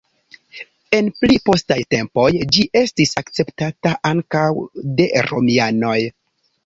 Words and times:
En 0.99 1.09
pli 1.17 1.35
postaj 1.49 1.77
tempoj 1.95 2.25
ĝi 2.55 2.65
estis 2.83 3.13
akceptata 3.23 3.93
ankaŭ 4.13 4.45
de 5.01 5.07
romianoj. 5.31 5.99